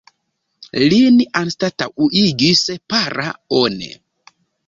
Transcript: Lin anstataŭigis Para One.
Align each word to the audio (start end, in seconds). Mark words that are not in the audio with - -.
Lin 0.93 1.19
anstataŭigis 1.41 2.63
Para 2.93 3.27
One. 3.61 3.93